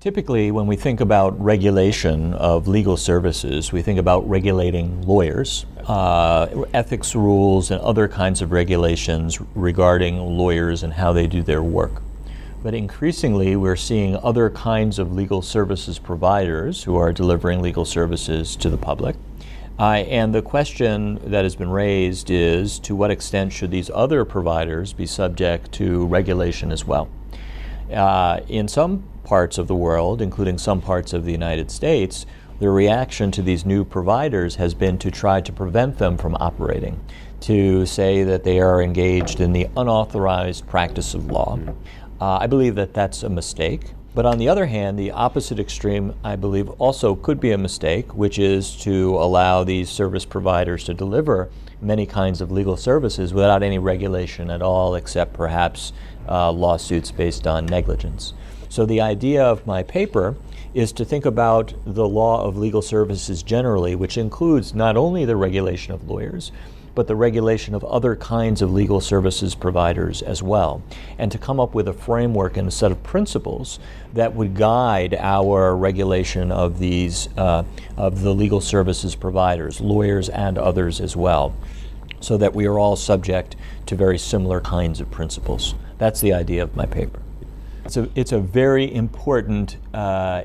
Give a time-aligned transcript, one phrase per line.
[0.00, 6.46] Typically, when we think about regulation of legal services, we think about regulating lawyers, uh,
[6.72, 12.00] ethics rules, and other kinds of regulations regarding lawyers and how they do their work.
[12.62, 18.56] But increasingly, we're seeing other kinds of legal services providers who are delivering legal services
[18.56, 19.16] to the public.
[19.78, 24.24] Uh, and the question that has been raised is to what extent should these other
[24.24, 27.10] providers be subject to regulation as well?
[27.92, 32.26] Uh, in some parts of the world, including some parts of the United States,
[32.60, 37.00] the reaction to these new providers has been to try to prevent them from operating,
[37.40, 41.58] to say that they are engaged in the unauthorized practice of law.
[42.20, 43.92] Uh, I believe that that's a mistake.
[44.12, 48.12] But on the other hand, the opposite extreme, I believe, also could be a mistake,
[48.14, 51.48] which is to allow these service providers to deliver
[51.80, 55.92] many kinds of legal services without any regulation at all, except perhaps
[56.28, 58.34] uh, lawsuits based on negligence.
[58.68, 60.36] So the idea of my paper
[60.74, 65.36] is to think about the law of legal services generally, which includes not only the
[65.36, 66.52] regulation of lawyers,
[66.94, 70.82] but the regulation of other kinds of legal services providers as well,
[71.18, 73.78] and to come up with a framework and a set of principles
[74.14, 77.64] that would guide our regulation of these uh,
[77.96, 81.54] of the legal services providers, lawyers and others as well,
[82.20, 85.74] so that we are all subject to very similar kinds of principles.
[85.98, 87.20] That's the idea of my paper.
[87.84, 90.42] It's a, it's a very important uh,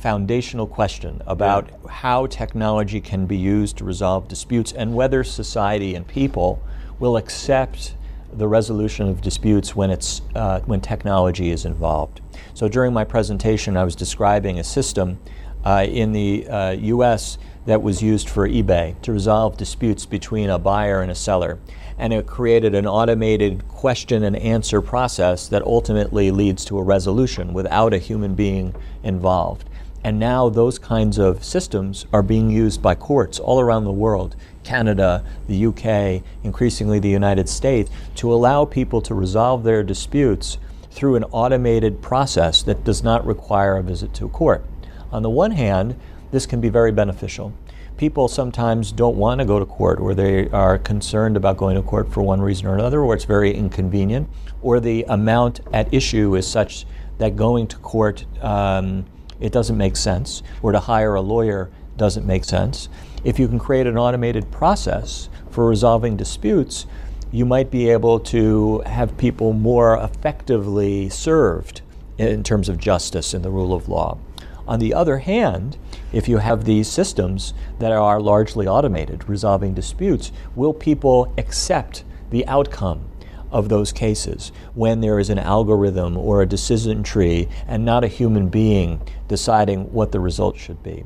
[0.00, 1.90] foundational question about yeah.
[1.90, 6.62] how technology can be used to resolve disputes and whether society and people
[6.98, 7.94] will accept
[8.32, 12.20] the resolution of disputes when, it's, uh, when technology is involved.
[12.54, 15.18] So during my presentation, I was describing a system
[15.64, 20.58] uh, in the uh, US that was used for eBay to resolve disputes between a
[20.58, 21.58] buyer and a seller
[22.00, 27.52] and it created an automated question and answer process that ultimately leads to a resolution
[27.52, 29.68] without a human being involved.
[30.02, 34.36] And now those kinds of systems are being used by courts all around the world
[34.64, 40.58] Canada, the UK, increasingly the United States to allow people to resolve their disputes
[40.90, 44.64] through an automated process that does not require a visit to a court.
[45.12, 45.98] On the one hand,
[46.30, 47.52] this can be very beneficial
[48.00, 51.82] people sometimes don't want to go to court or they are concerned about going to
[51.82, 54.26] court for one reason or another, or it's very inconvenient,
[54.62, 56.86] or the amount at issue is such
[57.18, 59.04] that going to court um,
[59.40, 62.88] it doesn't make sense, or to hire a lawyer doesn't make sense.
[63.24, 66.86] If you can create an automated process for resolving disputes,
[67.32, 71.82] you might be able to have people more effectively served
[72.18, 74.18] in terms of justice and the rule of law.
[74.66, 75.76] On the other hand,
[76.12, 82.46] if you have these systems that are largely automated, resolving disputes, will people accept the
[82.46, 83.09] outcome
[83.50, 88.08] of those cases when there is an algorithm or a decision tree and not a
[88.08, 91.04] human being deciding what the result should be?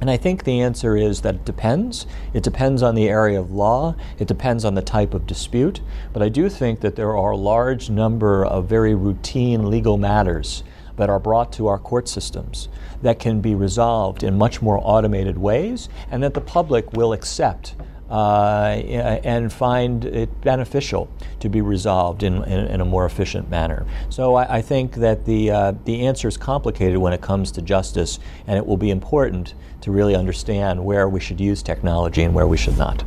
[0.00, 2.06] And I think the answer is that it depends.
[2.32, 5.80] It depends on the area of law, it depends on the type of dispute,
[6.12, 10.62] but I do think that there are a large number of very routine legal matters
[10.96, 12.68] that are brought to our court systems
[13.02, 17.74] that can be resolved in much more automated ways and that the public will accept
[18.10, 18.80] uh,
[19.24, 21.08] and find it beneficial
[21.40, 23.86] to be resolved in, in, in a more efficient manner.
[24.08, 27.62] So I, I think that the, uh, the answer is complicated when it comes to
[27.62, 32.34] justice, and it will be important to really understand where we should use technology and
[32.34, 33.04] where we should not.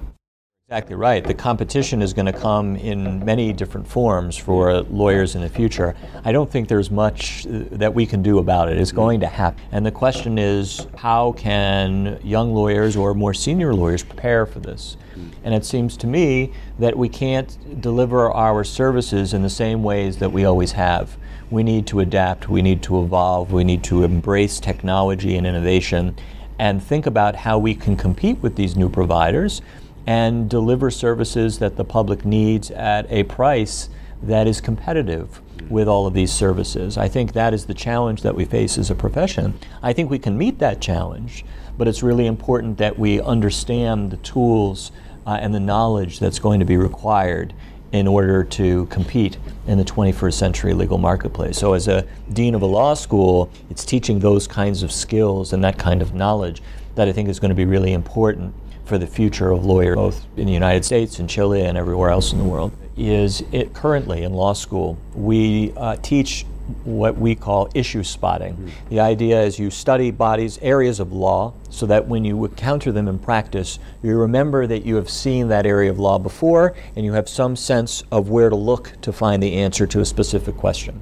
[0.71, 1.21] Exactly right.
[1.21, 5.97] The competition is going to come in many different forms for lawyers in the future.
[6.23, 8.77] I don't think there's much uh, that we can do about it.
[8.77, 9.61] It's going to happen.
[9.73, 14.95] And the question is how can young lawyers or more senior lawyers prepare for this?
[15.43, 20.19] And it seems to me that we can't deliver our services in the same ways
[20.19, 21.17] that we always have.
[21.49, 26.15] We need to adapt, we need to evolve, we need to embrace technology and innovation
[26.59, 29.61] and think about how we can compete with these new providers
[30.07, 33.89] and deliver services that the public needs at a price
[34.23, 36.97] that is competitive with all of these services.
[36.97, 39.57] I think that is the challenge that we face as a profession.
[39.81, 41.45] I think we can meet that challenge,
[41.77, 44.91] but it's really important that we understand the tools
[45.25, 47.53] uh, and the knowledge that's going to be required
[47.91, 49.37] in order to compete
[49.67, 51.57] in the 21st century legal marketplace.
[51.57, 55.63] So, as a dean of a law school, it's teaching those kinds of skills and
[55.63, 56.61] that kind of knowledge
[56.95, 58.53] that I think is going to be really important
[58.85, 62.33] for the future of lawyers, both in the United States and Chile and everywhere else
[62.33, 66.45] in the world, is it currently in law school, we uh, teach
[66.83, 68.53] what we call issue spotting.
[68.53, 68.89] Mm-hmm.
[68.89, 73.07] The idea is you study bodies, areas of law, so that when you encounter them
[73.07, 77.13] in practice, you remember that you have seen that area of law before and you
[77.13, 81.01] have some sense of where to look to find the answer to a specific question.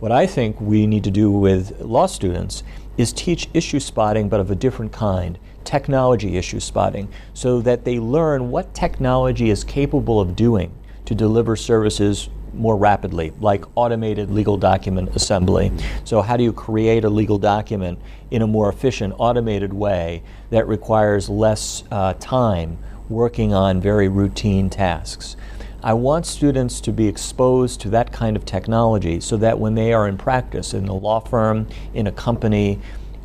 [0.00, 2.62] What I think we need to do with law students
[2.96, 7.98] is teach issue spotting, but of a different kind technology issue spotting, so that they
[7.98, 10.72] learn what technology is capable of doing
[11.06, 15.72] to deliver services more rapidly, like automated legal document assembly.
[16.04, 17.98] So, how do you create a legal document
[18.30, 24.70] in a more efficient, automated way that requires less uh, time working on very routine
[24.70, 25.36] tasks?
[25.84, 29.92] I want students to be exposed to that kind of technology so that when they
[29.92, 32.80] are in practice in a law firm, in a company,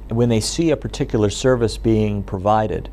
[0.10, 2.90] when they see a particular service being provided,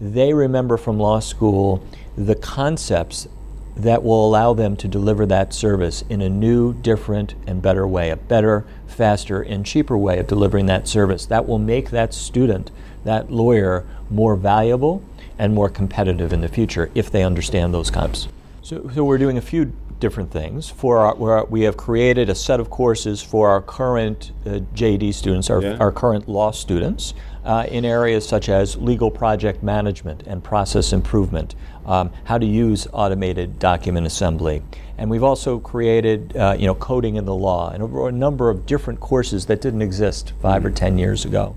[0.00, 1.80] they remember from law school
[2.18, 3.28] the concepts
[3.76, 8.10] that will allow them to deliver that service in a new, different, and better way,
[8.10, 11.24] a better, faster, and cheaper way of delivering that service.
[11.26, 12.72] That will make that student,
[13.04, 15.04] that lawyer, more valuable
[15.38, 18.26] and more competitive in the future if they understand those concepts.
[18.64, 19.70] So, so we're doing a few
[20.00, 20.70] different things.
[20.70, 25.50] For our, we have created a set of courses for our current uh, JD students,
[25.50, 25.76] our, yeah.
[25.76, 27.12] our current law students,
[27.44, 32.88] uh, in areas such as legal project management and process improvement, um, how to use
[32.94, 34.62] automated document assembly.
[34.96, 38.48] And we've also created, uh, you know, coding in the law and a, a, number
[38.48, 40.66] of different courses that didn't exist 5 mm-hmm.
[40.66, 41.54] or ten years ago.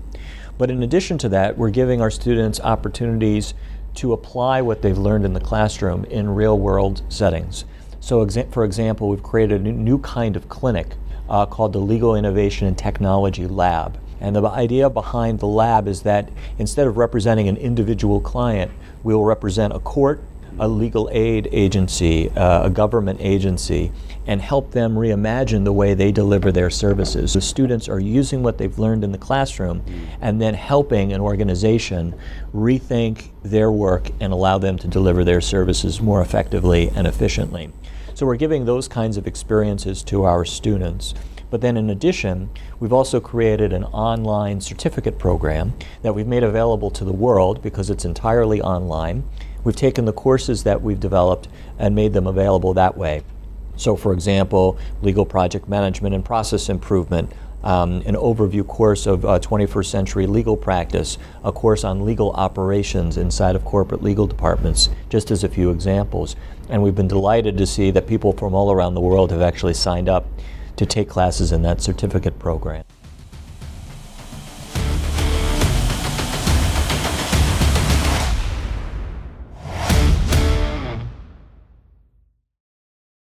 [0.58, 3.54] But in addition to that, we're giving our students opportunities
[3.98, 7.64] to apply what they've learned in the classroom in real world settings.
[7.98, 10.94] So, exa- for example, we've created a new kind of clinic
[11.28, 13.98] uh, called the Legal Innovation and Technology Lab.
[14.20, 18.70] And the idea behind the lab is that instead of representing an individual client,
[19.02, 20.20] we will represent a court
[20.58, 23.92] a legal aid agency, uh, a government agency,
[24.26, 27.32] and help them reimagine the way they deliver their services.
[27.32, 29.82] The students are using what they've learned in the classroom
[30.20, 32.14] and then helping an organization
[32.54, 37.72] rethink their work and allow them to deliver their services more effectively and efficiently.
[38.14, 41.14] So we're giving those kinds of experiences to our students.
[41.50, 45.72] But then, in addition, we've also created an online certificate program
[46.02, 49.24] that we've made available to the world because it's entirely online.
[49.68, 51.46] We've taken the courses that we've developed
[51.78, 53.22] and made them available that way.
[53.76, 57.30] So, for example, legal project management and process improvement,
[57.62, 63.18] um, an overview course of uh, 21st century legal practice, a course on legal operations
[63.18, 66.34] inside of corporate legal departments, just as a few examples.
[66.70, 69.74] And we've been delighted to see that people from all around the world have actually
[69.74, 70.24] signed up
[70.76, 72.84] to take classes in that certificate program.